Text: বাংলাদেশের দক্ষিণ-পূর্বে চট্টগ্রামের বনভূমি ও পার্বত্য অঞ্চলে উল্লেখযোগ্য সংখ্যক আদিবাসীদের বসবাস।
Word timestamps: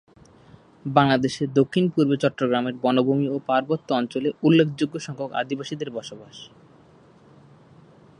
বাংলাদেশের 0.89 1.49
দক্ষিণ-পূর্বে 1.53 2.15
চট্টগ্রামের 2.17 2.75
বনভূমি 2.81 3.27
ও 3.29 3.35
পার্বত্য 3.47 3.89
অঞ্চলে 3.93 4.29
উল্লেখযোগ্য 4.43 4.95
সংখ্যক 4.99 5.31
আদিবাসীদের 5.33 5.89
বসবাস। 5.89 6.35